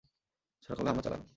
[0.63, 1.23] ছোটখাটো হামলা চালালাম।